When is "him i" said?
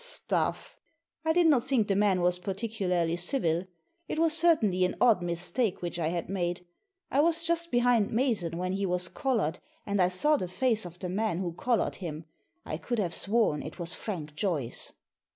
11.97-12.77